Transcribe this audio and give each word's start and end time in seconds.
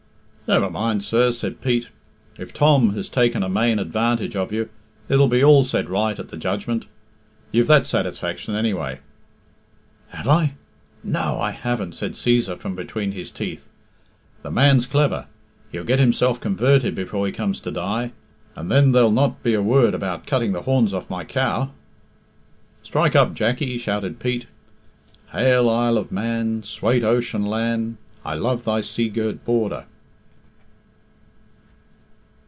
"Never 0.47 0.69
mind, 0.69 1.01
sir," 1.05 1.31
said 1.31 1.61
Pete. 1.61 1.87
"If 2.37 2.53
Tom 2.53 2.93
has 2.93 3.07
taken 3.07 3.41
a 3.41 3.47
mane 3.47 3.79
advantage 3.79 4.35
of 4.35 4.51
you, 4.51 4.67
it'll 5.07 5.29
be 5.29 5.41
all 5.41 5.63
set 5.63 5.87
right 5.89 6.19
at 6.19 6.27
the 6.27 6.35
Judgment. 6.35 6.87
You've 7.53 7.67
that 7.69 7.87
satisfaction, 7.87 8.53
anyway." 8.53 8.99
"Have 10.09 10.27
I? 10.27 10.55
No, 11.05 11.39
I 11.39 11.51
haven't," 11.51 11.93
said 11.93 12.15
Cæsar 12.15 12.59
from 12.59 12.75
between 12.75 13.13
his 13.13 13.31
teeth. 13.31 13.69
"The 14.43 14.51
man's 14.51 14.85
clever. 14.85 15.27
He'll 15.71 15.85
get 15.85 15.99
himself 15.99 16.41
converted 16.41 16.95
before 16.95 17.25
he 17.25 17.31
comes 17.31 17.61
to 17.61 17.71
die, 17.71 18.11
and 18.53 18.69
then 18.69 18.91
there'll 18.91 19.09
not 19.09 19.41
be 19.43 19.53
a 19.53 19.61
word 19.61 19.93
about 19.93 20.25
cutting 20.27 20.51
the 20.51 20.63
horns 20.63 20.93
off 20.93 21.09
my 21.09 21.23
cow." 21.23 21.71
"Strike 22.83 23.15
up, 23.15 23.33
Jackie," 23.35 23.77
shouted 23.77 24.19
Pete. 24.19 24.47
"Hail, 25.31 25.69
Isle 25.69 25.97
of 25.97 26.11
Man, 26.11 26.61
Swate 26.63 27.05
ocean 27.05 27.45
làn', 27.45 27.95
I 28.25 28.33
love 28.33 28.65
thy 28.65 28.81
sea 28.81 29.07
girt 29.07 29.45
border." 29.45 29.85